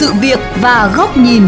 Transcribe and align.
sự 0.00 0.12
việc 0.20 0.38
và 0.60 0.92
góc 0.96 1.16
nhìn. 1.16 1.42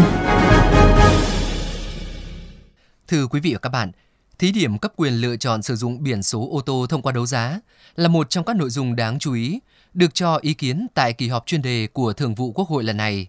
Thưa 3.07 3.27
quý 3.27 3.39
vị 3.39 3.53
và 3.53 3.59
các 3.59 3.69
bạn, 3.69 3.91
thí 4.39 4.51
điểm 4.51 4.77
cấp 4.77 4.93
quyền 4.95 5.13
lựa 5.13 5.35
chọn 5.35 5.61
sử 5.61 5.75
dụng 5.75 6.03
biển 6.03 6.23
số 6.23 6.49
ô 6.51 6.61
tô 6.61 6.85
thông 6.89 7.01
qua 7.01 7.11
đấu 7.11 7.25
giá 7.25 7.59
là 7.95 8.07
một 8.07 8.29
trong 8.29 8.45
các 8.45 8.55
nội 8.55 8.69
dung 8.69 8.95
đáng 8.95 9.19
chú 9.19 9.33
ý 9.33 9.59
được 9.93 10.13
cho 10.13 10.39
ý 10.41 10.53
kiến 10.53 10.87
tại 10.93 11.13
kỳ 11.13 11.27
họp 11.27 11.45
chuyên 11.45 11.61
đề 11.61 11.87
của 11.93 12.13
Thường 12.13 12.35
vụ 12.35 12.51
Quốc 12.51 12.67
hội 12.67 12.83
lần 12.83 12.97
này. 12.97 13.27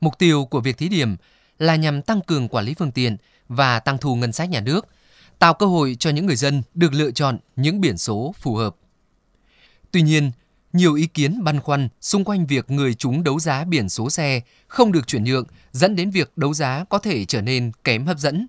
Mục 0.00 0.18
tiêu 0.18 0.44
của 0.44 0.60
việc 0.60 0.78
thí 0.78 0.88
điểm 0.88 1.16
là 1.58 1.76
nhằm 1.76 2.02
tăng 2.02 2.20
cường 2.20 2.48
quản 2.48 2.64
lý 2.64 2.74
phương 2.74 2.92
tiện 2.92 3.16
và 3.48 3.80
tăng 3.80 3.98
thu 3.98 4.16
ngân 4.16 4.32
sách 4.32 4.50
nhà 4.50 4.60
nước, 4.60 4.86
tạo 5.38 5.54
cơ 5.54 5.66
hội 5.66 5.96
cho 5.98 6.10
những 6.10 6.26
người 6.26 6.36
dân 6.36 6.62
được 6.74 6.92
lựa 6.92 7.10
chọn 7.10 7.38
những 7.56 7.80
biển 7.80 7.98
số 7.98 8.34
phù 8.38 8.54
hợp. 8.54 8.76
Tuy 9.90 10.02
nhiên, 10.02 10.30
nhiều 10.72 10.94
ý 10.94 11.06
kiến 11.06 11.44
băn 11.44 11.60
khoăn 11.60 11.88
xung 12.00 12.24
quanh 12.24 12.46
việc 12.46 12.70
người 12.70 12.94
chúng 12.94 13.24
đấu 13.24 13.38
giá 13.38 13.64
biển 13.64 13.88
số 13.88 14.10
xe 14.10 14.40
không 14.68 14.92
được 14.92 15.06
chuyển 15.06 15.24
nhượng 15.24 15.44
dẫn 15.72 15.96
đến 15.96 16.10
việc 16.10 16.32
đấu 16.36 16.54
giá 16.54 16.84
có 16.88 16.98
thể 16.98 17.24
trở 17.24 17.42
nên 17.42 17.72
kém 17.84 18.06
hấp 18.06 18.18
dẫn. 18.18 18.46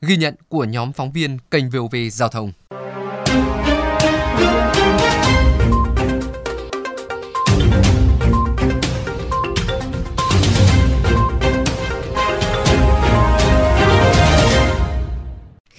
Ghi 0.00 0.16
nhận 0.16 0.34
của 0.48 0.64
nhóm 0.64 0.92
phóng 0.92 1.12
viên 1.12 1.38
kênh 1.50 1.70
VOV 1.70 1.96
Giao 2.12 2.28
thông. 2.28 2.52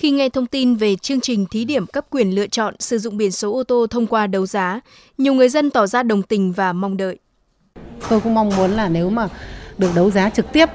Khi 0.03 0.11
nghe 0.11 0.29
thông 0.29 0.45
tin 0.45 0.75
về 0.75 0.95
chương 0.95 1.21
trình 1.21 1.45
thí 1.45 1.65
điểm 1.65 1.85
cấp 1.85 2.05
quyền 2.09 2.35
lựa 2.35 2.47
chọn 2.47 2.75
sử 2.79 2.97
dụng 2.97 3.17
biển 3.17 3.31
số 3.31 3.53
ô 3.53 3.63
tô 3.63 3.87
thông 3.89 4.07
qua 4.07 4.27
đấu 4.27 4.45
giá, 4.45 4.79
nhiều 5.17 5.33
người 5.33 5.49
dân 5.49 5.71
tỏ 5.71 5.87
ra 5.87 6.03
đồng 6.03 6.21
tình 6.21 6.51
và 6.51 6.73
mong 6.73 6.97
đợi. 6.97 7.17
Tôi 8.09 8.19
cũng 8.19 8.33
mong 8.33 8.51
muốn 8.57 8.71
là 8.71 8.89
nếu 8.89 9.09
mà 9.09 9.27
được 9.77 9.91
đấu 9.95 10.11
giá 10.11 10.29
trực 10.29 10.51
tiếp 10.53 10.69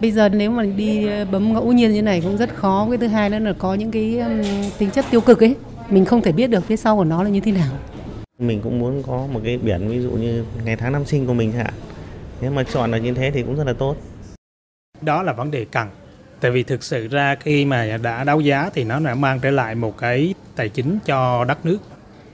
bây 0.00 0.10
giờ 0.10 0.28
nếu 0.28 0.50
mà 0.50 0.62
đi 0.62 1.06
bấm 1.32 1.52
ngẫu 1.52 1.72
nhiên 1.72 1.92
như 1.92 2.02
này 2.02 2.20
cũng 2.20 2.36
rất 2.36 2.54
khó. 2.54 2.86
Cái 2.88 2.98
thứ 2.98 3.06
hai 3.06 3.30
nữa 3.30 3.38
là 3.38 3.52
có 3.58 3.74
những 3.74 3.90
cái 3.90 4.22
tính 4.78 4.90
chất 4.90 5.04
tiêu 5.10 5.20
cực 5.20 5.42
ấy 5.42 5.56
mình 5.90 6.04
không 6.04 6.22
thể 6.22 6.32
biết 6.32 6.46
được 6.46 6.64
phía 6.64 6.76
sau 6.76 6.96
của 6.96 7.04
nó 7.04 7.22
là 7.22 7.30
như 7.30 7.40
thế 7.40 7.52
nào. 7.52 7.72
Mình 8.38 8.60
cũng 8.62 8.78
muốn 8.78 9.02
có 9.02 9.26
một 9.32 9.40
cái 9.44 9.58
biển 9.58 9.88
ví 9.88 10.00
dụ 10.00 10.10
như 10.10 10.44
ngày 10.64 10.76
tháng 10.76 10.92
năm 10.92 11.04
sinh 11.04 11.26
của 11.26 11.34
mình 11.34 11.52
hạn. 11.52 11.74
Nếu 12.40 12.50
mà 12.50 12.62
chọn 12.62 12.90
là 12.90 12.98
như 12.98 13.14
thế 13.14 13.30
thì 13.34 13.42
cũng 13.42 13.56
rất 13.56 13.64
là 13.66 13.72
tốt. 13.72 13.96
Đó 15.00 15.22
là 15.22 15.32
vấn 15.32 15.50
đề 15.50 15.64
cần 15.64 15.88
tại 16.40 16.50
vì 16.50 16.62
thực 16.62 16.82
sự 16.82 17.08
ra 17.08 17.36
khi 17.40 17.64
mà 17.64 17.98
đã 18.02 18.24
đấu 18.24 18.40
giá 18.40 18.70
thì 18.74 18.84
nó 18.84 19.00
đã 19.00 19.14
mang 19.14 19.40
trở 19.40 19.50
lại 19.50 19.74
một 19.74 19.98
cái 19.98 20.34
tài 20.56 20.68
chính 20.68 20.98
cho 21.06 21.44
đất 21.44 21.66
nước 21.66 21.78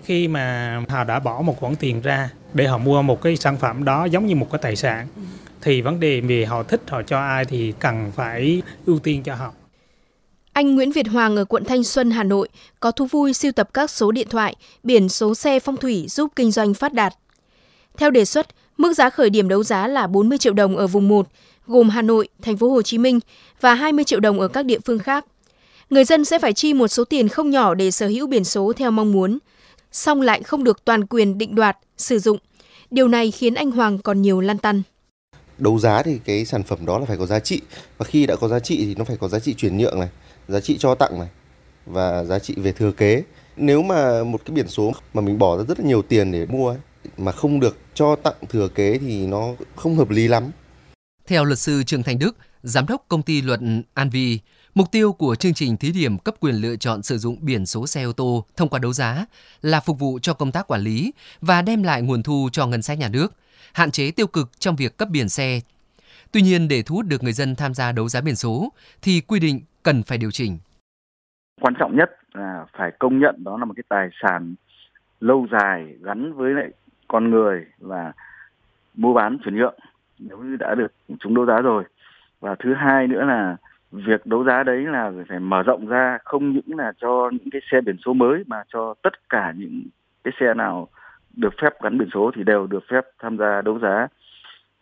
khi 0.05 0.29
mà 0.29 0.81
họ 0.89 1.05
đã 1.05 1.19
bỏ 1.19 1.43
một 1.43 1.61
khoản 1.61 1.77
tiền 1.77 2.01
ra 2.01 2.31
để 2.55 2.67
họ 2.67 2.79
mua 2.79 3.03
một 3.03 3.23
cái 3.23 3.37
sản 3.37 3.57
phẩm 3.57 3.84
đó 3.84 4.05
giống 4.05 4.27
như 4.27 4.34
một 4.34 4.49
cái 4.53 4.59
tài 4.62 4.77
sản 4.77 5.07
thì 5.62 5.81
vấn 5.81 6.01
đề 6.01 6.21
về 6.21 6.45
họ 6.45 6.62
thích 6.62 6.81
họ 6.89 7.03
cho 7.03 7.19
ai 7.19 7.45
thì 7.45 7.73
cần 7.79 8.12
phải 8.17 8.62
ưu 8.87 8.99
tiên 8.99 9.23
cho 9.23 9.34
họ. 9.34 9.53
Anh 10.53 10.75
Nguyễn 10.75 10.93
Việt 10.93 11.09
Hoàng 11.09 11.37
ở 11.37 11.45
quận 11.45 11.65
Thanh 11.65 11.84
Xuân, 11.84 12.11
Hà 12.11 12.23
Nội 12.23 12.49
có 12.81 12.91
thú 12.91 13.07
vui 13.07 13.33
siêu 13.33 13.53
tập 13.53 13.69
các 13.75 13.91
số 13.91 14.12
điện 14.12 14.29
thoại, 14.31 14.57
biển 14.83 15.09
số 15.09 15.34
xe 15.34 15.61
phong 15.61 15.77
thủy 15.77 16.07
giúp 16.09 16.33
kinh 16.37 16.51
doanh 16.51 16.75
phát 16.75 16.93
đạt. 16.93 17.12
Theo 17.97 18.11
đề 18.11 18.25
xuất, 18.25 18.47
mức 18.77 18.95
giá 18.95 19.11
khởi 19.11 19.31
điểm 19.31 19.49
đấu 19.49 19.62
giá 19.62 19.87
là 19.87 20.07
40 20.07 20.39
triệu 20.39 20.53
đồng 20.53 20.77
ở 20.77 20.87
vùng 20.87 21.09
1, 21.09 21.29
gồm 21.67 21.89
Hà 21.89 22.03
Nội, 22.03 22.28
Thành 22.42 22.56
phố 22.56 22.70
Hồ 22.70 22.83
Chí 22.83 22.98
Minh 22.98 23.20
và 23.61 23.75
20 23.75 24.05
triệu 24.05 24.20
đồng 24.20 24.41
ở 24.41 24.48
các 24.48 24.64
địa 24.64 24.78
phương 24.84 24.98
khác. 24.98 25.27
Người 25.91 26.05
dân 26.05 26.25
sẽ 26.25 26.39
phải 26.39 26.53
chi 26.53 26.75
một 26.75 26.89
số 26.89 27.05
tiền 27.05 27.28
không 27.28 27.50
nhỏ 27.50 27.75
để 27.75 27.91
sở 27.91 28.06
hữu 28.06 28.27
biển 28.27 28.45
số 28.45 28.72
theo 28.77 28.91
mong 28.91 29.12
muốn, 29.12 29.39
song 29.92 30.20
lại 30.20 30.42
không 30.42 30.64
được 30.64 30.84
toàn 30.84 31.06
quyền 31.06 31.39
định 31.39 31.55
đoạt, 31.55 31.78
sử 31.97 32.19
dụng. 32.19 32.39
Điều 32.91 33.09
này 33.09 33.31
khiến 33.31 33.55
anh 33.55 33.70
Hoàng 33.70 33.98
còn 33.98 34.22
nhiều 34.22 34.41
lăn 34.41 34.59
tăn 34.59 34.83
đấu 35.59 35.78
giá 35.78 36.03
thì 36.03 36.19
cái 36.25 36.44
sản 36.44 36.62
phẩm 36.62 36.87
đó 36.87 36.98
là 36.98 37.05
phải 37.06 37.17
có 37.17 37.27
giá 37.27 37.41
trị 37.41 37.60
và 37.99 38.05
khi 38.05 38.26
đã 38.26 38.37
có 38.37 38.49
giá 38.49 38.60
trị 38.60 38.76
thì 38.76 38.94
nó 38.94 39.05
phải 39.05 39.16
có 39.16 39.28
giá 39.28 39.38
trị 39.38 39.55
chuyển 39.55 39.76
nhượng 39.76 40.00
này 40.00 40.09
giá 40.49 40.60
trị 40.60 40.76
cho 40.78 40.94
tặng 40.94 41.19
này 41.19 41.28
và 41.87 42.25
giá 42.25 42.38
trị 42.38 42.55
về 42.56 42.72
thừa 42.72 42.93
kế 42.93 43.22
nếu 43.56 43.82
mà 43.82 44.25
một 44.25 44.41
cái 44.44 44.55
biển 44.55 44.69
số 44.69 44.93
mà 45.15 45.22
mình 45.22 45.38
bỏ 45.38 45.56
ra 45.56 45.65
rất 45.69 45.81
là 45.81 45.87
nhiều 45.87 46.03
tiền 46.03 46.32
để 46.32 46.47
mua 46.47 46.69
ấy, 46.69 46.78
mà 47.16 47.32
không 47.32 47.60
được 47.60 47.76
cho 47.94 48.16
tặng 48.16 48.34
thừa 48.49 48.69
kế 48.69 48.99
thì 48.99 49.26
nó 49.26 49.49
không 49.76 49.97
hợp 49.97 50.10
lý 50.10 50.28
lắm. 50.28 50.50
Theo 51.26 51.44
luật 51.44 51.59
sư 51.59 51.82
Trương 51.82 52.03
Thành 52.03 52.19
Đức, 52.19 52.37
giám 52.62 52.87
đốc 52.88 53.04
công 53.09 53.22
ty 53.22 53.42
luật 53.42 53.60
An 53.94 54.10
Vi, 54.10 54.41
mục 54.75 54.92
tiêu 54.92 55.12
của 55.12 55.34
chương 55.34 55.54
trình 55.54 55.76
thí 55.76 55.92
điểm 55.92 56.19
cấp 56.19 56.34
quyền 56.41 56.54
lựa 56.54 56.76
chọn 56.76 57.03
sử 57.03 57.19
dụng 57.19 57.37
biển 57.41 57.66
số 57.66 57.87
xe 57.87 58.03
ô 58.03 58.12
tô 58.12 58.44
thông 58.56 58.69
qua 58.69 58.78
đấu 58.78 58.92
giá 58.92 59.26
là 59.62 59.81
phục 59.81 59.98
vụ 59.98 60.19
cho 60.22 60.34
công 60.34 60.53
tác 60.53 60.66
quản 60.66 60.81
lý 60.81 61.12
và 61.41 61.62
đem 61.62 61.82
lại 61.82 62.03
nguồn 62.03 62.22
thu 62.22 62.48
cho 62.53 62.66
ngân 62.66 62.82
sách 62.82 62.98
nhà 62.98 63.09
nước– 63.09 63.32
hạn 63.76 63.91
chế 63.91 64.10
tiêu 64.10 64.26
cực 64.26 64.48
trong 64.59 64.76
việc 64.76 64.97
cấp 64.98 65.09
biển 65.12 65.28
xe. 65.28 65.60
Tuy 66.32 66.42
nhiên, 66.42 66.69
để 66.69 66.82
thu 66.82 66.94
hút 66.94 67.06
được 67.09 67.22
người 67.22 67.32
dân 67.32 67.54
tham 67.54 67.75
gia 67.75 67.93
đấu 67.93 68.08
giá 68.08 68.20
biển 68.20 68.37
số, 68.37 68.72
thì 69.03 69.20
quy 69.20 69.41
định 69.41 69.60
cần 69.82 70.03
phải 70.03 70.19
điều 70.19 70.31
chỉnh. 70.31 70.58
Quan 71.60 71.75
trọng 71.78 71.97
nhất 71.97 72.10
là 72.32 72.64
phải 72.78 72.91
công 72.98 73.19
nhận 73.19 73.44
đó 73.44 73.58
là 73.58 73.64
một 73.64 73.75
cái 73.76 73.84
tài 73.88 74.08
sản 74.22 74.54
lâu 75.20 75.47
dài 75.53 75.94
gắn 76.00 76.32
với 76.32 76.53
lại 76.53 76.70
con 77.08 77.31
người 77.31 77.64
và 77.78 78.12
mua 78.94 79.14
bán 79.14 79.38
chuyển 79.44 79.56
nhượng 79.56 79.75
nếu 80.19 80.38
như 80.38 80.56
đã 80.56 80.75
được 80.75 80.93
chúng 81.21 81.34
đấu 81.34 81.47
giá 81.47 81.60
rồi. 81.60 81.84
Và 82.41 82.54
thứ 82.59 82.75
hai 82.75 83.06
nữa 83.06 83.25
là 83.25 83.56
việc 83.91 84.27
đấu 84.27 84.44
giá 84.44 84.62
đấy 84.62 84.84
là 84.84 85.12
phải 85.28 85.41
mở 85.41 85.62
rộng 85.62 85.87
ra, 85.87 86.19
không 86.25 86.53
những 86.53 86.78
là 86.78 86.93
cho 87.00 87.31
những 87.32 87.50
cái 87.50 87.60
xe 87.71 87.81
biển 87.81 87.97
số 88.04 88.12
mới, 88.12 88.44
mà 88.47 88.62
cho 88.69 88.94
tất 89.03 89.28
cả 89.28 89.53
những 89.56 89.82
cái 90.25 90.32
xe 90.41 90.55
nào 90.55 90.88
được 91.37 91.55
phép 91.62 91.82
gắn 91.82 91.99
biển 91.99 92.09
số 92.15 92.31
thì 92.34 92.44
đều 92.44 92.66
được 92.66 92.84
phép 92.91 93.05
tham 93.19 93.38
gia 93.38 93.62
đấu 93.62 93.78
giá 93.78 94.09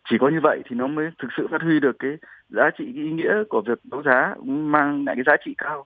chỉ 0.09 0.17
có 0.17 0.29
như 0.29 0.39
vậy 0.43 0.61
thì 0.69 0.75
nó 0.75 0.87
mới 0.87 1.09
thực 1.19 1.27
sự 1.37 1.47
phát 1.51 1.61
huy 1.61 1.79
được 1.79 1.95
cái 1.99 2.11
giá 2.49 2.69
trị, 2.77 2.91
cái 2.95 3.03
ý 3.03 3.11
nghĩa 3.11 3.43
của 3.49 3.61
việc 3.61 3.79
đấu 3.91 4.03
giá, 4.03 4.35
mang 4.45 5.05
lại 5.05 5.15
cái 5.15 5.23
giá 5.27 5.35
trị 5.45 5.55
cao 5.57 5.85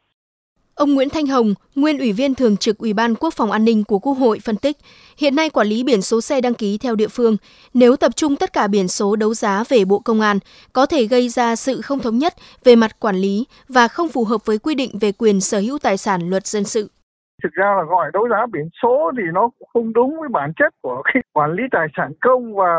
Ông 0.80 0.96
Nguyễn 0.96 1.10
Thanh 1.10 1.28
Hồng, 1.28 1.54
nguyên 1.76 1.98
Ủy 1.98 2.14
viên 2.14 2.36
Thường 2.36 2.58
trực 2.58 2.78
Ủy 2.78 2.94
ban 2.94 3.16
Quốc 3.16 3.34
phòng 3.34 3.52
An 3.52 3.66
ninh 3.66 3.84
của 3.84 4.00
Quốc 4.00 4.14
hội 4.14 4.40
phân 4.46 4.56
tích, 4.56 4.78
hiện 5.18 5.36
nay 5.36 5.50
quản 5.50 5.68
lý 5.68 5.84
biển 5.84 6.02
số 6.02 6.22
xe 6.22 6.42
đăng 6.42 6.54
ký 6.54 6.78
theo 6.78 6.96
địa 6.96 7.08
phương, 7.08 7.38
nếu 7.74 7.96
tập 7.96 8.12
trung 8.16 8.36
tất 8.36 8.54
cả 8.54 8.68
biển 8.68 8.88
số 8.88 9.16
đấu 9.16 9.34
giá 9.34 9.64
về 9.70 9.86
Bộ 9.86 10.00
Công 10.00 10.22
an, 10.22 10.40
có 10.74 10.86
thể 10.86 11.04
gây 11.06 11.30
ra 11.30 11.56
sự 11.56 11.82
không 11.82 12.00
thống 12.00 12.18
nhất 12.18 12.34
về 12.64 12.76
mặt 12.76 13.00
quản 13.00 13.16
lý 13.16 13.46
và 13.70 13.88
không 13.88 14.10
phù 14.10 14.24
hợp 14.24 14.46
với 14.46 14.58
quy 14.58 14.76
định 14.76 14.92
về 15.02 15.12
quyền 15.12 15.42
sở 15.42 15.60
hữu 15.60 15.78
tài 15.84 15.98
sản 15.98 16.30
luật 16.30 16.46
dân 16.46 16.64
sự. 16.64 16.90
Thực 17.44 17.54
ra 17.54 17.74
là 17.78 17.84
gọi 17.90 18.12
đấu 18.14 18.28
giá 18.30 18.46
biển 18.54 18.70
số 18.84 19.12
thì 19.18 19.24
nó 19.34 19.50
không 19.74 19.94
đúng 19.94 20.20
với 20.20 20.30
bản 20.30 20.54
chất 20.60 20.74
của 20.82 21.02
cái 21.06 21.24
quản 21.34 21.54
lý 21.54 21.64
tài 21.72 21.88
sản 21.98 22.12
công 22.22 22.56
và 22.56 22.74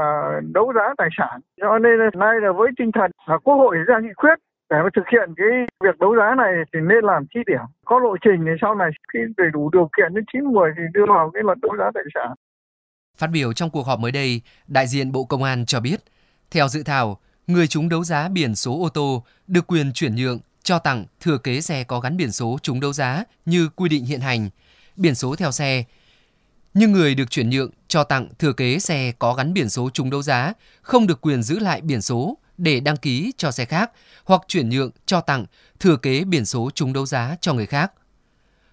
đấu 0.55 0.73
giá 0.77 0.95
tài 0.99 1.09
sản. 1.19 1.41
Cho 1.61 1.79
nên 1.79 1.99
là 1.99 2.11
nay 2.15 2.35
là 2.43 2.53
với 2.53 2.69
tinh 2.79 2.91
thần 2.95 3.11
là 3.29 3.39
quốc 3.45 3.55
hội 3.55 3.77
ra 3.87 3.95
nghị 4.03 4.15
quyết 4.17 4.35
để 4.71 4.77
mà 4.83 4.89
thực 4.97 5.05
hiện 5.13 5.35
cái 5.37 5.47
việc 5.85 5.99
đấu 6.01 6.17
giá 6.17 6.35
này 6.35 6.53
thì 6.73 6.81
nên 6.83 7.05
làm 7.05 7.27
chi 7.35 7.41
điểm 7.47 7.65
có 7.85 7.99
lộ 7.99 8.17
trình 8.25 8.41
thì 8.47 8.53
sau 8.61 8.75
này 8.75 8.91
khi 9.13 9.19
đầy 9.37 9.49
đủ 9.53 9.71
điều 9.73 9.91
kiện 9.97 10.15
đến 10.15 10.25
chín 10.33 10.45
mười 10.45 10.71
thì 10.77 10.83
đưa 10.95 11.07
vào 11.09 11.31
cái 11.35 11.43
luật 11.43 11.59
đấu 11.63 11.73
giá 11.79 11.91
tài 11.95 12.05
sản. 12.15 12.35
Phát 13.19 13.27
biểu 13.27 13.53
trong 13.53 13.71
cuộc 13.71 13.87
họp 13.87 13.99
mới 14.01 14.13
đây, 14.13 14.41
đại 14.67 14.87
diện 14.87 15.13
Bộ 15.13 15.25
Công 15.25 15.43
an 15.43 15.67
cho 15.67 15.81
biết, 15.81 16.01
theo 16.51 16.69
dự 16.69 16.83
thảo, 16.83 17.21
người 17.47 17.67
chúng 17.67 17.89
đấu 17.89 18.05
giá 18.05 18.29
biển 18.29 18.55
số 18.55 18.83
ô 18.83 18.89
tô 18.89 19.25
được 19.47 19.67
quyền 19.67 19.93
chuyển 19.93 20.15
nhượng 20.15 20.39
cho 20.63 20.79
tặng 20.79 21.05
thừa 21.21 21.39
kế 21.39 21.61
xe 21.61 21.85
có 21.85 22.01
gắn 22.01 22.17
biển 22.17 22.33
số 22.33 22.59
trúng 22.63 22.81
đấu 22.81 22.93
giá 22.93 23.25
như 23.47 23.69
quy 23.77 23.89
định 23.89 24.05
hiện 24.05 24.21
hành, 24.21 24.49
biển 24.97 25.15
số 25.15 25.37
theo 25.37 25.51
xe. 25.51 25.85
Nhưng 26.75 26.93
người 26.93 27.15
được 27.15 27.31
chuyển 27.31 27.51
nhượng 27.51 27.71
cho 27.89 28.05
tặng 28.05 28.29
thừa 28.39 28.53
kế 28.53 28.79
xe 28.79 29.13
có 29.19 29.35
gắn 29.35 29.53
biển 29.53 29.69
số 29.69 29.91
trúng 29.91 30.11
đấu 30.11 30.23
giá 30.23 30.53
không 30.83 31.07
được 31.07 31.21
quyền 31.21 31.43
giữ 31.43 31.59
lại 31.59 31.81
biển 31.81 32.01
số 32.01 32.37
để 32.61 32.81
đăng 32.81 32.97
ký 32.97 33.33
cho 33.37 33.51
xe 33.51 33.65
khác 33.65 33.91
hoặc 34.25 34.41
chuyển 34.49 34.69
nhượng 34.69 34.91
cho 35.07 35.21
tặng 35.21 35.45
thừa 35.81 35.97
kế 35.97 36.25
biển 36.25 36.45
số 36.45 36.71
trúng 36.75 36.93
đấu 36.93 37.07
giá 37.07 37.37
cho 37.41 37.55
người 37.55 37.67
khác. 37.67 37.93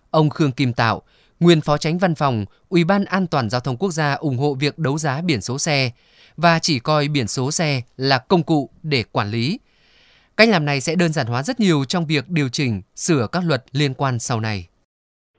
Ông 0.09 0.29
Khương 0.29 0.51
Kim 0.51 0.73
Tạo, 0.73 1.01
nguyên 1.39 1.61
phó 1.61 1.77
tránh 1.77 1.97
văn 1.97 2.15
phòng 2.15 2.45
Ủy 2.69 2.83
ban 2.83 3.05
An 3.05 3.27
toàn 3.27 3.49
giao 3.49 3.61
thông 3.61 3.77
quốc 3.77 3.91
gia 3.91 4.13
ủng 4.13 4.37
hộ 4.37 4.53
việc 4.53 4.79
đấu 4.79 4.97
giá 4.97 5.21
biển 5.21 5.41
số 5.41 5.57
xe 5.57 5.91
và 6.37 6.59
chỉ 6.59 6.79
coi 6.79 7.07
biển 7.07 7.27
số 7.27 7.51
xe 7.51 7.81
là 7.97 8.17
công 8.17 8.43
cụ 8.43 8.69
để 8.83 9.03
quản 9.11 9.29
lý, 9.29 9.59
Cách 10.37 10.49
làm 10.49 10.65
này 10.65 10.81
sẽ 10.81 10.95
đơn 10.99 11.11
giản 11.11 11.27
hóa 11.27 11.43
rất 11.43 11.59
nhiều 11.59 11.77
trong 11.87 12.05
việc 12.09 12.25
điều 12.29 12.49
chỉnh, 12.51 12.81
sửa 12.95 13.27
các 13.31 13.43
luật 13.47 13.61
liên 13.71 13.93
quan 13.97 14.19
sau 14.19 14.39
này. 14.39 14.67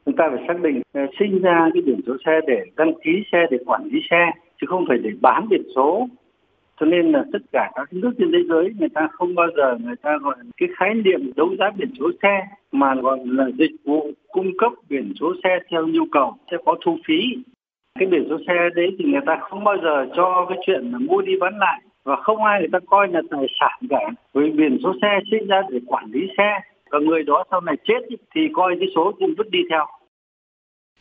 Chúng 0.06 0.16
ta 0.16 0.24
phải 0.32 0.44
xác 0.48 0.60
định 0.62 0.82
ờ, 0.92 1.00
sinh 1.18 1.42
ra 1.42 1.70
cái 1.74 1.82
biển 1.86 2.00
số 2.06 2.12
xe 2.26 2.32
để 2.46 2.58
đăng 2.76 2.92
ký 3.04 3.10
xe 3.32 3.38
để 3.50 3.58
quản 3.66 3.84
lý 3.84 3.98
xe 4.10 4.22
chứ 4.60 4.66
không 4.70 4.84
phải 4.88 4.98
để 5.02 5.10
bán 5.20 5.48
biển 5.48 5.62
số. 5.74 6.08
Cho 6.80 6.86
nên 6.86 7.12
là 7.12 7.24
tất 7.32 7.38
cả 7.52 7.70
các 7.74 7.88
nước 7.92 8.12
trên 8.18 8.32
thế 8.32 8.38
giới, 8.48 8.72
người 8.78 8.88
ta 8.94 9.08
không 9.12 9.34
bao 9.34 9.46
giờ 9.56 9.76
người 9.84 9.96
ta 10.02 10.18
gọi 10.22 10.34
cái 10.56 10.68
khái 10.76 10.94
niệm 10.94 11.30
đấu 11.36 11.48
giá 11.58 11.70
biển 11.76 11.88
số 11.98 12.10
xe, 12.22 12.46
mà 12.72 12.94
gọi 12.94 13.18
là 13.24 13.44
dịch 13.58 13.76
vụ 13.84 14.10
cung 14.28 14.50
cấp 14.58 14.72
biển 14.88 15.12
số 15.20 15.34
xe 15.44 15.58
theo 15.70 15.86
nhu 15.86 16.04
cầu, 16.12 16.34
sẽ 16.50 16.56
có 16.64 16.76
thu 16.84 16.98
phí. 17.06 17.20
Cái 17.98 18.08
biển 18.08 18.26
số 18.28 18.38
xe 18.46 18.54
đấy 18.74 18.96
thì 18.98 19.04
người 19.04 19.20
ta 19.26 19.38
không 19.40 19.64
bao 19.64 19.76
giờ 19.82 20.06
cho 20.16 20.46
cái 20.48 20.58
chuyện 20.66 20.90
là 20.92 20.98
mua 20.98 21.20
đi 21.22 21.32
bán 21.40 21.58
lại, 21.58 21.80
và 22.04 22.16
không 22.16 22.44
ai 22.44 22.60
người 22.60 22.68
ta 22.72 22.78
coi 22.86 23.08
là 23.08 23.22
tài 23.30 23.46
sản 23.60 23.78
cả 23.90 24.10
với 24.32 24.50
biển 24.50 24.78
số 24.82 24.94
xe 25.02 25.20
sinh 25.30 25.46
ra 25.46 25.62
để 25.70 25.78
quản 25.86 26.04
lý 26.12 26.20
xe, 26.38 26.60
và 26.90 26.98
người 26.98 27.22
đó 27.22 27.44
sau 27.50 27.60
này 27.60 27.76
chết 27.84 28.00
thì 28.34 28.40
coi 28.52 28.76
cái 28.80 28.88
số 28.94 29.12
cũng 29.18 29.34
vứt 29.38 29.50
đi 29.50 29.58
theo 29.70 29.86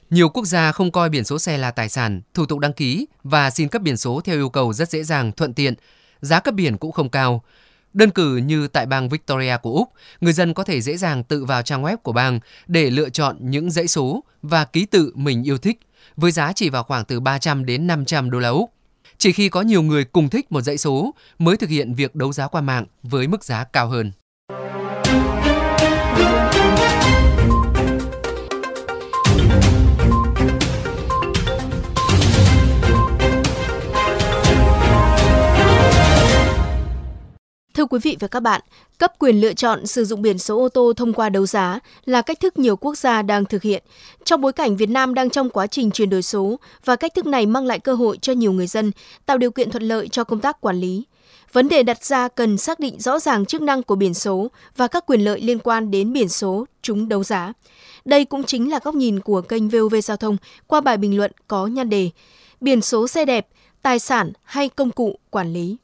nhiều 0.09 0.29
quốc 0.29 0.45
gia 0.45 0.71
không 0.71 0.91
coi 0.91 1.09
biển 1.09 1.23
số 1.23 1.39
xe 1.39 1.57
là 1.57 1.71
tài 1.71 1.89
sản, 1.89 2.21
thủ 2.33 2.45
tục 2.45 2.59
đăng 2.59 2.73
ký 2.73 3.07
và 3.23 3.49
xin 3.49 3.67
cấp 3.67 3.81
biển 3.81 3.97
số 3.97 4.21
theo 4.23 4.35
yêu 4.35 4.49
cầu 4.49 4.73
rất 4.73 4.89
dễ 4.89 5.03
dàng, 5.03 5.31
thuận 5.31 5.53
tiện. 5.53 5.73
giá 6.21 6.39
cấp 6.39 6.53
biển 6.53 6.77
cũng 6.77 6.91
không 6.91 7.09
cao. 7.09 7.43
Đơn 7.93 8.09
cử 8.09 8.37
như 8.37 8.67
tại 8.67 8.85
bang 8.85 9.09
Victoria 9.09 9.57
của 9.61 9.73
Úc, 9.73 9.93
người 10.21 10.33
dân 10.33 10.53
có 10.53 10.63
thể 10.63 10.81
dễ 10.81 10.97
dàng 10.97 11.23
tự 11.23 11.45
vào 11.45 11.61
trang 11.61 11.83
web 11.83 11.97
của 11.97 12.11
bang 12.11 12.39
để 12.67 12.89
lựa 12.89 13.09
chọn 13.09 13.37
những 13.39 13.71
dãy 13.71 13.87
số 13.87 14.23
và 14.41 14.65
ký 14.65 14.85
tự 14.85 15.11
mình 15.15 15.43
yêu 15.43 15.57
thích, 15.57 15.79
với 16.15 16.31
giá 16.31 16.53
chỉ 16.53 16.69
vào 16.69 16.83
khoảng 16.83 17.05
từ 17.05 17.19
300 17.19 17.65
đến 17.65 17.87
500 17.87 18.29
đô 18.29 18.39
la 18.39 18.49
Úc. 18.49 18.71
Chỉ 19.17 19.31
khi 19.31 19.49
có 19.49 19.61
nhiều 19.61 19.81
người 19.81 20.03
cùng 20.03 20.29
thích 20.29 20.51
một 20.51 20.61
dãy 20.61 20.77
số 20.77 21.13
mới 21.39 21.57
thực 21.57 21.69
hiện 21.69 21.93
việc 21.93 22.15
đấu 22.15 22.33
giá 22.33 22.47
qua 22.47 22.61
mạng 22.61 22.85
với 23.03 23.27
mức 23.27 23.43
giá 23.43 23.63
cao 23.63 23.87
hơn. 23.87 24.11
Quý 37.87 37.99
vị 38.03 38.17
và 38.19 38.27
các 38.27 38.39
bạn, 38.39 38.61
cấp 38.97 39.13
quyền 39.19 39.41
lựa 39.41 39.53
chọn 39.53 39.85
sử 39.85 40.05
dụng 40.05 40.21
biển 40.21 40.37
số 40.37 40.57
ô 40.57 40.69
tô 40.69 40.93
thông 40.97 41.13
qua 41.13 41.29
đấu 41.29 41.45
giá 41.45 41.79
là 42.05 42.21
cách 42.21 42.39
thức 42.39 42.59
nhiều 42.59 42.75
quốc 42.75 42.97
gia 42.97 43.21
đang 43.21 43.45
thực 43.45 43.63
hiện. 43.63 43.83
Trong 44.23 44.41
bối 44.41 44.53
cảnh 44.53 44.77
Việt 44.77 44.89
Nam 44.89 45.13
đang 45.13 45.29
trong 45.29 45.49
quá 45.49 45.67
trình 45.67 45.91
chuyển 45.91 46.09
đổi 46.09 46.21
số 46.21 46.59
và 46.85 46.95
cách 46.95 47.13
thức 47.13 47.25
này 47.25 47.45
mang 47.45 47.65
lại 47.65 47.79
cơ 47.79 47.93
hội 47.93 48.17
cho 48.21 48.33
nhiều 48.33 48.51
người 48.51 48.67
dân, 48.67 48.91
tạo 49.25 49.37
điều 49.37 49.51
kiện 49.51 49.71
thuận 49.71 49.83
lợi 49.83 50.07
cho 50.07 50.23
công 50.23 50.39
tác 50.39 50.61
quản 50.61 50.75
lý. 50.75 51.03
Vấn 51.53 51.67
đề 51.67 51.83
đặt 51.83 52.05
ra 52.05 52.27
cần 52.27 52.57
xác 52.57 52.79
định 52.79 52.99
rõ 52.99 53.19
ràng 53.19 53.45
chức 53.45 53.61
năng 53.61 53.83
của 53.83 53.95
biển 53.95 54.13
số 54.13 54.47
và 54.77 54.87
các 54.87 55.05
quyền 55.05 55.21
lợi 55.21 55.41
liên 55.41 55.59
quan 55.59 55.91
đến 55.91 56.13
biển 56.13 56.29
số 56.29 56.65
chúng 56.81 57.09
đấu 57.09 57.23
giá. 57.23 57.53
Đây 58.05 58.25
cũng 58.25 58.43
chính 58.43 58.71
là 58.71 58.79
góc 58.83 58.95
nhìn 58.95 59.19
của 59.19 59.41
kênh 59.41 59.69
VOV 59.69 59.95
Giao 60.03 60.17
thông 60.17 60.37
qua 60.67 60.81
bài 60.81 60.97
bình 60.97 61.17
luận 61.17 61.31
có 61.47 61.67
nhan 61.67 61.89
đề 61.89 62.09
Biển 62.61 62.81
số 62.81 63.07
xe 63.07 63.25
đẹp, 63.25 63.47
tài 63.81 63.99
sản 63.99 64.31
hay 64.43 64.69
công 64.69 64.91
cụ 64.91 65.19
quản 65.29 65.53
lý. 65.53 65.77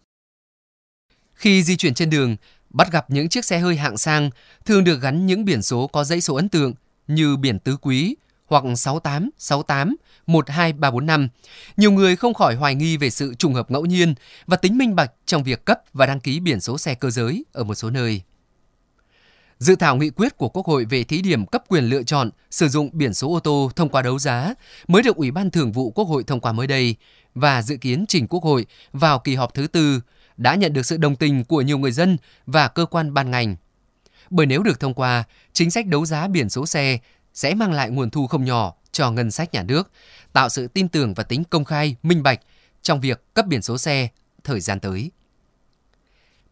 Khi 1.44 1.64
di 1.64 1.76
chuyển 1.76 1.94
trên 1.94 2.10
đường, 2.10 2.36
bắt 2.70 2.92
gặp 2.92 3.06
những 3.10 3.30
chiếc 3.30 3.46
xe 3.46 3.60
hơi 3.60 3.76
hạng 3.76 3.98
sang 3.98 4.30
thường 4.66 4.84
được 4.84 5.02
gắn 5.02 5.26
những 5.26 5.46
biển 5.46 5.62
số 5.62 5.88
có 5.88 6.04
dãy 6.04 6.22
số 6.22 6.36
ấn 6.36 6.50
tượng 6.50 6.74
như 7.08 7.38
biển 7.38 7.60
tứ 7.60 7.78
quý 7.82 8.16
hoặc 8.46 8.64
68, 8.76 9.30
68, 9.38 9.96
12345. 10.28 11.30
Nhiều 11.78 11.92
người 11.92 12.16
không 12.16 12.34
khỏi 12.34 12.56
hoài 12.56 12.76
nghi 12.76 12.98
về 12.98 13.10
sự 13.10 13.34
trùng 13.36 13.54
hợp 13.54 13.72
ngẫu 13.72 13.86
nhiên 13.86 14.14
và 14.46 14.58
tính 14.58 14.78
minh 14.78 14.96
bạch 14.96 15.12
trong 15.26 15.44
việc 15.44 15.66
cấp 15.66 15.82
và 15.94 16.06
đăng 16.06 16.20
ký 16.20 16.40
biển 16.40 16.62
số 16.62 16.78
xe 16.78 16.96
cơ 16.96 17.10
giới 17.10 17.46
ở 17.52 17.64
một 17.64 17.76
số 17.76 17.90
nơi. 17.90 18.22
Dự 19.60 19.76
thảo 19.76 19.96
nghị 19.96 20.10
quyết 20.10 20.38
của 20.38 20.50
Quốc 20.50 20.66
hội 20.66 20.86
về 20.86 21.04
thí 21.04 21.22
điểm 21.22 21.46
cấp 21.46 21.64
quyền 21.68 21.84
lựa 21.84 22.04
chọn 22.04 22.30
sử 22.52 22.68
dụng 22.68 22.90
biển 22.94 23.14
số 23.14 23.34
ô 23.34 23.40
tô 23.40 23.72
thông 23.76 23.90
qua 23.90 24.02
đấu 24.02 24.20
giá 24.20 24.54
mới 24.88 25.04
được 25.04 25.16
Ủy 25.16 25.32
ban 25.32 25.52
Thường 25.52 25.72
vụ 25.72 25.92
Quốc 25.92 26.06
hội 26.06 26.24
thông 26.24 26.40
qua 26.40 26.52
mới 26.52 26.68
đây 26.68 26.96
và 27.36 27.62
dự 27.62 27.78
kiến 27.78 28.06
trình 28.08 28.28
Quốc 28.28 28.44
hội 28.44 28.66
vào 28.94 29.20
kỳ 29.20 29.36
họp 29.36 29.54
thứ 29.54 29.68
tư 29.68 30.02
đã 30.38 30.56
nhận 30.56 30.74
được 30.74 30.86
sự 30.86 30.98
đồng 30.98 31.16
tình 31.16 31.44
của 31.44 31.62
nhiều 31.62 31.78
người 31.78 31.92
dân 31.92 32.18
và 32.46 32.68
cơ 32.68 32.86
quan 32.86 33.14
ban 33.14 33.32
ngành. 33.32 33.56
Bởi 34.30 34.46
nếu 34.46 34.64
được 34.64 34.80
thông 34.80 34.94
qua, 34.94 35.24
chính 35.54 35.72
sách 35.72 35.88
đấu 35.88 36.06
giá 36.06 36.28
biển 36.28 36.50
số 36.50 36.66
xe 36.66 36.98
sẽ 37.34 37.54
mang 37.54 37.72
lại 37.72 37.90
nguồn 37.90 38.10
thu 38.10 38.28
không 38.28 38.46
nhỏ 38.46 38.74
cho 38.92 39.12
ngân 39.12 39.32
sách 39.32 39.54
nhà 39.54 39.64
nước, 39.64 39.92
tạo 40.34 40.50
sự 40.50 40.68
tin 40.68 40.88
tưởng 40.88 41.14
và 41.14 41.24
tính 41.24 41.44
công 41.44 41.66
khai, 41.66 41.96
minh 42.04 42.24
bạch 42.24 42.40
trong 42.82 43.02
việc 43.02 43.34
cấp 43.34 43.48
biển 43.48 43.62
số 43.62 43.78
xe 43.78 44.08
thời 44.44 44.60
gian 44.60 44.80
tới. 44.80 45.12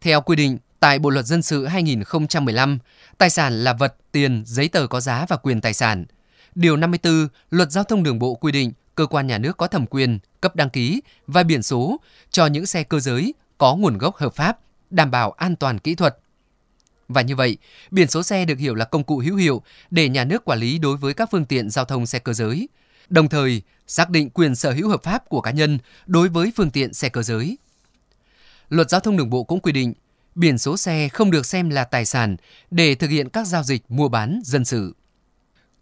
Theo 0.00 0.20
quy 0.20 0.36
định 0.36 0.58
tại 0.80 0.98
Bộ 0.98 1.10
luật 1.10 1.26
dân 1.26 1.42
sự 1.42 1.66
2015, 1.66 2.78
tài 3.18 3.30
sản 3.30 3.64
là 3.64 3.72
vật, 3.72 3.96
tiền, 4.12 4.42
giấy 4.46 4.68
tờ 4.68 4.86
có 4.86 5.00
giá 5.00 5.26
và 5.28 5.36
quyền 5.36 5.60
tài 5.60 5.74
sản. 5.74 6.04
Điều 6.54 6.76
54 6.76 7.28
Luật 7.50 7.70
Giao 7.70 7.84
thông 7.84 8.02
Đường 8.02 8.18
bộ 8.18 8.34
quy 8.34 8.52
định 8.52 8.72
cơ 8.94 9.06
quan 9.06 9.26
nhà 9.26 9.38
nước 9.38 9.56
có 9.56 9.66
thẩm 9.66 9.86
quyền 9.86 10.18
cấp 10.40 10.56
đăng 10.56 10.70
ký 10.70 11.00
và 11.26 11.42
biển 11.42 11.62
số 11.62 12.00
cho 12.30 12.46
những 12.46 12.66
xe 12.66 12.84
cơ 12.84 13.00
giới 13.00 13.34
có 13.62 13.76
nguồn 13.76 13.98
gốc 13.98 14.16
hợp 14.16 14.34
pháp, 14.34 14.58
đảm 14.90 15.10
bảo 15.10 15.30
an 15.30 15.56
toàn 15.56 15.78
kỹ 15.78 15.94
thuật. 15.94 16.18
Và 17.08 17.22
như 17.22 17.36
vậy, 17.36 17.56
biển 17.90 18.08
số 18.08 18.22
xe 18.22 18.44
được 18.44 18.58
hiểu 18.58 18.74
là 18.74 18.84
công 18.84 19.04
cụ 19.04 19.18
hữu 19.18 19.36
hiệu 19.36 19.62
để 19.90 20.08
nhà 20.08 20.24
nước 20.24 20.44
quản 20.44 20.58
lý 20.58 20.78
đối 20.78 20.96
với 20.96 21.14
các 21.14 21.28
phương 21.32 21.44
tiện 21.44 21.70
giao 21.70 21.84
thông 21.84 22.06
xe 22.06 22.18
cơ 22.18 22.32
giới, 22.32 22.68
đồng 23.08 23.28
thời 23.28 23.62
xác 23.86 24.10
định 24.10 24.30
quyền 24.30 24.54
sở 24.54 24.72
hữu 24.72 24.88
hợp 24.88 25.02
pháp 25.02 25.28
của 25.28 25.40
cá 25.40 25.50
nhân 25.50 25.78
đối 26.06 26.28
với 26.28 26.52
phương 26.56 26.70
tiện 26.70 26.94
xe 26.94 27.08
cơ 27.08 27.22
giới. 27.22 27.58
Luật 28.68 28.90
giao 28.90 29.00
thông 29.00 29.16
đường 29.16 29.30
bộ 29.30 29.44
cũng 29.44 29.60
quy 29.60 29.72
định, 29.72 29.94
biển 30.34 30.58
số 30.58 30.76
xe 30.76 31.08
không 31.08 31.30
được 31.30 31.46
xem 31.46 31.70
là 31.70 31.84
tài 31.84 32.04
sản 32.04 32.36
để 32.70 32.94
thực 32.94 33.10
hiện 33.10 33.28
các 33.28 33.46
giao 33.46 33.62
dịch 33.62 33.82
mua 33.88 34.08
bán 34.08 34.40
dân 34.44 34.64
sự. 34.64 34.94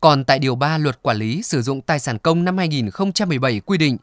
Còn 0.01 0.25
tại 0.25 0.39
Điều 0.39 0.55
3 0.55 0.79
Luật 0.79 1.03
Quản 1.03 1.17
lý 1.17 1.43
sử 1.43 1.63
dụng 1.63 1.81
tài 1.81 1.99
sản 1.99 2.19
công 2.19 2.45
năm 2.45 2.59
2017 2.59 3.61
quy 3.61 3.79
định, 3.79 3.97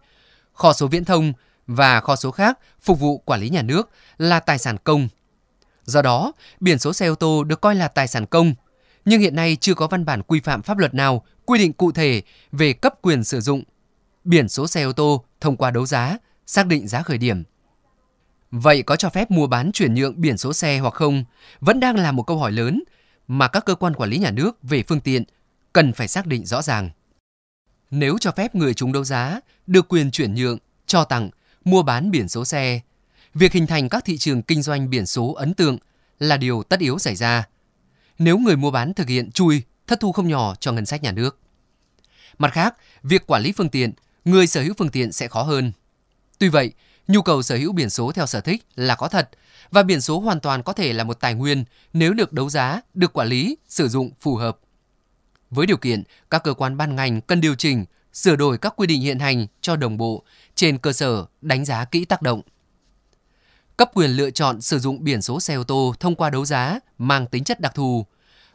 kho 0.54 0.74
số 0.74 0.88
viễn 0.88 1.06
thông 1.06 1.34
và 1.68 2.02
kho 2.02 2.16
số 2.16 2.32
khác 2.32 2.60
phục 2.82 3.00
vụ 3.00 3.18
quản 3.18 3.42
lý 3.42 3.50
nhà 3.50 3.62
nước 3.62 3.90
là 4.18 4.40
tài 4.40 4.58
sản 4.58 4.78
công. 4.84 5.08
Do 5.84 6.02
đó, 6.02 6.32
biển 6.60 6.80
số 6.80 6.94
xe 6.94 7.08
ô 7.08 7.16
tô 7.16 7.44
được 7.44 7.62
coi 7.62 7.76
là 7.76 7.88
tài 7.88 8.08
sản 8.08 8.26
công, 8.26 8.54
nhưng 9.06 9.22
hiện 9.22 9.36
nay 9.36 9.58
chưa 9.62 9.74
có 9.74 9.88
văn 9.88 10.06
bản 10.06 10.24
quy 10.24 10.40
phạm 10.40 10.62
pháp 10.62 10.78
luật 10.78 10.94
nào 10.94 11.26
quy 11.46 11.60
định 11.60 11.74
cụ 11.74 11.92
thể 11.92 12.22
về 12.52 12.74
cấp 12.74 12.94
quyền 13.02 13.24
sử 13.24 13.42
dụng 13.42 13.64
biển 14.24 14.50
số 14.50 14.68
xe 14.68 14.84
ô 14.84 14.92
tô 14.92 15.24
thông 15.42 15.58
qua 15.58 15.72
đấu 15.72 15.86
giá, 15.86 16.18
xác 16.46 16.68
định 16.68 16.88
giá 16.88 17.02
khởi 17.02 17.18
điểm. 17.18 17.44
Vậy 18.52 18.84
có 18.84 18.96
cho 18.96 19.10
phép 19.10 19.32
mua 19.32 19.48
bán 19.48 19.72
chuyển 19.72 19.94
nhượng 19.94 20.22
biển 20.22 20.38
số 20.38 20.54
xe 20.54 20.80
hoặc 20.80 20.94
không 20.94 21.24
vẫn 21.60 21.80
đang 21.80 21.96
là 21.96 22.12
một 22.12 22.24
câu 22.24 22.38
hỏi 22.38 22.52
lớn 22.52 22.84
mà 23.28 23.48
các 23.48 23.66
cơ 23.66 23.76
quan 23.76 23.94
quản 23.94 24.10
lý 24.10 24.18
nhà 24.18 24.32
nước 24.32 24.64
về 24.64 24.84
phương 24.88 25.00
tiện 25.00 25.24
cần 25.74 25.94
phải 25.94 26.08
xác 26.08 26.26
định 26.26 26.46
rõ 26.46 26.62
ràng. 26.62 26.90
Nếu 27.92 28.18
cho 28.18 28.32
phép 28.32 28.56
người 28.56 28.74
chúng 28.74 28.92
đấu 28.92 29.04
giá 29.04 29.40
được 29.68 29.88
quyền 29.88 30.12
chuyển 30.12 30.34
nhượng, 30.34 30.58
cho 30.86 31.04
tặng 31.04 31.30
mua 31.68 31.84
bán 31.84 32.12
biển 32.12 32.30
số 32.30 32.46
xe, 32.46 32.80
việc 33.34 33.54
hình 33.54 33.68
thành 33.68 33.90
các 33.90 34.06
thị 34.06 34.18
trường 34.18 34.42
kinh 34.42 34.62
doanh 34.62 34.90
biển 34.90 35.06
số 35.06 35.34
ấn 35.34 35.54
tượng 35.54 35.78
là 36.20 36.38
điều 36.38 36.64
tất 36.64 36.80
yếu 36.80 37.00
xảy 37.00 37.16
ra. 37.16 37.48
Nếu 38.20 38.38
người 38.38 38.56
mua 38.56 38.72
bán 38.72 38.94
thực 38.94 39.08
hiện 39.08 39.32
chui, 39.32 39.62
thất 39.88 40.00
thu 40.00 40.12
không 40.12 40.28
nhỏ 40.28 40.56
cho 40.60 40.72
ngân 40.72 40.86
sách 40.86 41.04
nhà 41.04 41.12
nước. 41.12 41.40
Mặt 42.38 42.54
khác, 42.54 42.76
việc 43.04 43.28
quản 43.28 43.42
lý 43.42 43.52
phương 43.52 43.70
tiện, 43.70 43.92
người 44.26 44.48
sở 44.48 44.62
hữu 44.62 44.74
phương 44.78 44.90
tiện 44.90 45.12
sẽ 45.12 45.28
khó 45.28 45.44
hơn. 45.44 45.72
Tuy 46.40 46.50
vậy, 46.50 46.72
nhu 47.08 47.22
cầu 47.22 47.42
sở 47.42 47.56
hữu 47.58 47.74
biển 47.74 47.90
số 47.90 48.12
theo 48.12 48.26
sở 48.26 48.42
thích 48.42 48.66
là 48.76 48.96
có 48.96 49.08
thật 49.08 49.30
và 49.72 49.84
biển 49.84 50.02
số 50.02 50.20
hoàn 50.20 50.40
toàn 50.40 50.64
có 50.64 50.74
thể 50.74 50.94
là 50.94 51.04
một 51.04 51.20
tài 51.20 51.34
nguyên 51.34 51.64
nếu 51.94 52.14
được 52.14 52.34
đấu 52.34 52.50
giá, 52.50 52.82
được 52.94 53.14
quản 53.14 53.28
lý, 53.28 53.58
sử 53.68 53.88
dụng 53.88 54.12
phù 54.20 54.36
hợp. 54.36 54.60
Với 55.50 55.66
điều 55.66 55.78
kiện, 55.78 56.04
các 56.30 56.44
cơ 56.44 56.54
quan 56.54 56.78
ban 56.78 56.96
ngành 56.96 57.22
cần 57.22 57.42
điều 57.42 57.56
chỉnh, 57.56 57.86
sửa 58.14 58.36
đổi 58.36 58.58
các 58.58 58.74
quy 58.78 58.88
định 58.88 59.02
hiện 59.02 59.20
hành 59.20 59.48
cho 59.62 59.76
đồng 59.76 59.98
bộ 59.98 60.24
trên 60.56 60.78
cơ 60.78 60.94
sở 60.94 61.26
đánh 61.42 61.66
giá 61.66 61.86
kỹ 61.86 62.06
tác 62.06 62.22
động. 62.22 62.42
Cấp 63.78 63.92
quyền 63.94 64.12
lựa 64.12 64.30
chọn 64.30 64.62
sử 64.62 64.80
dụng 64.80 65.04
biển 65.04 65.22
số 65.22 65.40
xe 65.40 65.56
ô 65.56 65.64
tô 65.64 65.96
thông 66.00 66.16
qua 66.16 66.30
đấu 66.30 66.46
giá 66.46 66.80
mang 66.98 67.28
tính 67.28 67.44
chất 67.44 67.60
đặc 67.60 67.76
thù. 67.76 68.06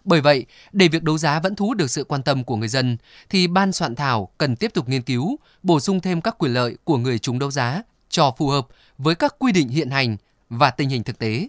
Bởi 0.05 0.21
vậy, 0.21 0.47
để 0.73 0.89
việc 0.89 1.03
đấu 1.03 1.19
giá 1.19 1.41
vẫn 1.41 1.55
thu 1.55 1.67
hút 1.67 1.77
được 1.77 1.91
sự 1.91 2.05
quan 2.05 2.23
tâm 2.23 2.45
của 2.45 2.57
người 2.57 2.69
dân, 2.69 2.97
thì 3.29 3.47
ban 3.47 3.73
soạn 3.73 3.95
thảo 3.95 4.29
cần 4.39 4.57
tiếp 4.57 4.71
tục 4.75 4.89
nghiên 4.89 5.03
cứu, 5.03 5.39
bổ 5.63 5.81
sung 5.81 6.01
thêm 6.01 6.21
các 6.21 6.39
quyền 6.39 6.55
lợi 6.55 6.77
của 6.85 6.97
người 6.97 7.19
chúng 7.19 7.39
đấu 7.39 7.51
giá 7.51 7.83
cho 8.09 8.35
phù 8.39 8.49
hợp 8.49 8.69
với 8.99 9.15
các 9.15 9.35
quy 9.39 9.53
định 9.53 9.69
hiện 9.69 9.91
hành 9.91 10.17
và 10.49 10.71
tình 10.71 10.89
hình 10.89 11.05
thực 11.05 11.19
tế. 11.19 11.49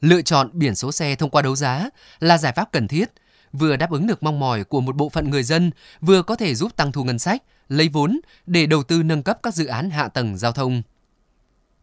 Lựa 0.00 0.22
chọn 0.22 0.50
biển 0.52 0.74
số 0.74 0.92
xe 0.92 1.14
thông 1.14 1.30
qua 1.30 1.42
đấu 1.42 1.56
giá 1.56 1.88
là 2.20 2.38
giải 2.38 2.52
pháp 2.56 2.72
cần 2.72 2.88
thiết, 2.88 3.10
vừa 3.52 3.76
đáp 3.76 3.90
ứng 3.90 4.06
được 4.06 4.22
mong 4.22 4.40
mỏi 4.40 4.64
của 4.64 4.80
một 4.80 4.96
bộ 4.96 5.08
phận 5.08 5.30
người 5.30 5.42
dân, 5.42 5.70
vừa 6.00 6.22
có 6.22 6.36
thể 6.36 6.54
giúp 6.54 6.76
tăng 6.76 6.92
thu 6.92 7.04
ngân 7.04 7.18
sách, 7.18 7.42
lấy 7.68 7.88
vốn 7.88 8.20
để 8.46 8.66
đầu 8.66 8.82
tư 8.82 9.02
nâng 9.02 9.22
cấp 9.22 9.38
các 9.42 9.54
dự 9.54 9.66
án 9.66 9.90
hạ 9.90 10.08
tầng 10.08 10.38
giao 10.38 10.52
thông. 10.52 10.82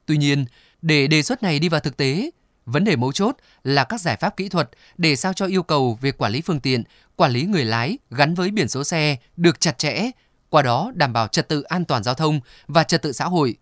Tuy 0.06 0.18
nhiên, 0.18 0.46
để 0.82 1.08
đề 1.08 1.24
xuất 1.24 1.44
này 1.44 1.60
đi 1.60 1.70
vào 1.70 1.80
thực 1.80 1.98
tế, 1.98 2.30
vấn 2.66 2.84
đề 2.84 2.96
mấu 2.96 3.12
chốt 3.12 3.36
là 3.64 3.84
các 3.84 4.02
giải 4.02 4.18
pháp 4.18 4.38
kỹ 4.38 4.50
thuật 4.50 4.70
để 4.98 5.16
sao 5.16 5.34
cho 5.34 5.46
yêu 5.46 5.64
cầu 5.64 5.98
về 6.02 6.12
quản 6.12 6.32
lý 6.32 6.42
phương 6.42 6.60
tiện, 6.60 6.84
quản 7.16 7.32
lý 7.32 7.44
người 7.44 7.66
lái 7.66 7.98
gắn 8.10 8.34
với 8.34 8.52
biển 8.52 8.68
số 8.68 8.84
xe 8.84 9.18
được 9.38 9.60
chặt 9.60 9.78
chẽ, 9.78 10.12
qua 10.50 10.62
đó 10.62 10.92
đảm 10.96 11.14
bảo 11.14 11.28
trật 11.28 11.48
tự 11.48 11.62
an 11.62 11.86
toàn 11.86 12.04
giao 12.04 12.14
thông 12.14 12.40
và 12.68 12.84
trật 12.84 13.02
tự 13.02 13.12
xã 13.12 13.26
hội, 13.26 13.56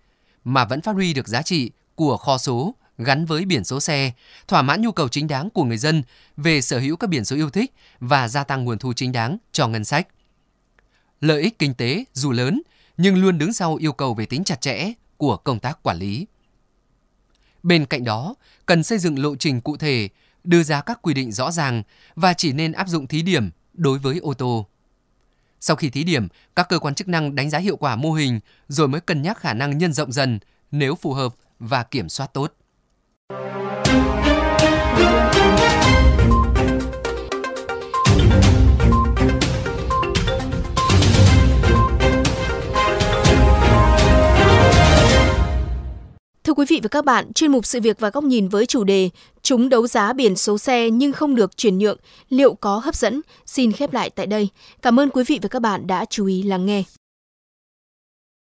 mà 0.44 0.66
vẫn 0.66 0.82
phát 0.82 0.92
huy 0.92 1.14
được 1.14 1.28
giá 1.28 1.42
trị 1.42 1.72
của 1.96 2.18
kho 2.18 2.38
số 2.38 2.76
gắn 2.98 3.26
với 3.26 3.46
biển 3.46 3.64
số 3.64 3.80
xe, 3.80 4.12
thỏa 4.48 4.62
mãn 4.62 4.82
nhu 4.82 4.92
cầu 4.92 5.08
chính 5.08 5.28
đáng 5.28 5.50
của 5.50 5.64
người 5.64 5.78
dân 5.78 6.04
về 6.38 6.62
sở 6.62 6.80
hữu 6.80 6.98
các 6.98 7.10
biển 7.10 7.26
số 7.26 7.36
yêu 7.36 7.50
thích 7.50 7.74
và 8.00 8.28
gia 8.28 8.44
tăng 8.44 8.66
nguồn 8.66 8.78
thu 8.78 8.94
chính 8.94 9.12
đáng 9.12 9.38
cho 9.52 9.68
ngân 9.68 9.86
sách. 9.86 10.08
Lợi 11.22 11.42
ích 11.42 11.60
kinh 11.60 11.74
tế 11.74 12.04
dù 12.14 12.32
lớn 12.32 12.62
nhưng 12.98 13.16
luôn 13.18 13.38
đứng 13.38 13.54
sau 13.54 13.76
yêu 13.76 13.94
cầu 13.94 14.14
về 14.14 14.26
tính 14.26 14.44
chặt 14.44 14.62
chẽ 14.62 14.92
của 15.18 15.38
công 15.38 15.60
tác 15.60 15.84
quản 15.84 15.98
lý. 15.98 16.28
Bên 17.64 17.86
cạnh 17.86 18.04
đó, 18.04 18.36
cần 18.66 18.84
xây 18.84 18.98
dựng 18.98 19.20
lộ 19.20 19.36
trình 19.36 19.62
cụ 19.62 19.78
thể, 19.78 20.10
đưa 20.44 20.64
ra 20.64 20.82
các 20.82 21.00
quy 21.02 21.14
định 21.14 21.32
rõ 21.32 21.52
ràng 21.52 21.84
và 22.16 22.34
chỉ 22.34 22.54
nên 22.54 22.72
áp 22.72 22.88
dụng 22.88 23.08
thí 23.08 23.22
điểm 23.22 23.50
đối 23.74 24.00
với 24.00 24.18
ô 24.18 24.34
tô. 24.34 24.68
Sau 25.60 25.76
khi 25.76 25.90
thí 25.90 26.04
điểm, 26.04 26.28
các 26.56 26.70
cơ 26.70 26.80
quan 26.80 26.96
chức 26.96 27.08
năng 27.08 27.36
đánh 27.36 27.50
giá 27.50 27.60
hiệu 27.60 27.78
quả 27.78 27.96
mô 27.96 28.14
hình 28.14 28.40
rồi 28.68 28.88
mới 28.88 29.02
cân 29.02 29.22
nhắc 29.22 29.38
khả 29.40 29.54
năng 29.54 29.78
nhân 29.78 29.94
rộng 29.94 30.12
dần 30.12 30.40
nếu 30.72 30.96
phù 30.96 31.14
hợp 31.14 31.36
và 31.60 31.84
kiểm 31.84 32.10
soát 32.10 32.34
tốt. 32.34 32.54
Thưa 33.30 33.36
quý 46.54 46.66
vị 46.70 46.80
và 46.84 46.88
các 46.92 47.06
bạn, 47.06 47.34
chuyên 47.34 47.52
mục 47.52 47.66
sự 47.66 47.82
việc 47.82 48.00
và 48.00 48.10
góc 48.10 48.24
nhìn 48.24 48.48
với 48.48 48.66
chủ 48.66 48.84
đề 48.84 49.10
Chúng 49.42 49.70
đấu 49.70 49.88
giá 49.88 50.14
biển 50.14 50.36
số 50.36 50.58
xe 50.58 50.90
nhưng 50.90 51.12
không 51.12 51.36
được 51.36 51.58
chuyển 51.58 51.78
nhượng, 51.78 51.98
liệu 52.30 52.54
có 52.54 52.78
hấp 52.78 52.96
dẫn? 52.96 53.22
Xin 53.46 53.72
khép 53.72 53.94
lại 53.94 54.10
tại 54.10 54.26
đây. 54.26 54.50
Cảm 54.82 55.00
ơn 55.00 55.10
quý 55.10 55.24
vị 55.28 55.40
và 55.42 55.50
các 55.50 55.62
bạn 55.62 55.88
đã 55.88 56.06
chú 56.10 56.26
ý 56.26 56.44
lắng 56.44 56.66
nghe. 56.66 56.84